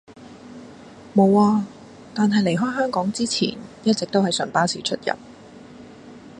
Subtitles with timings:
[1.13, 1.63] 無呀，
[2.15, 5.13] 但係離開香港之前一直都係純巴士出入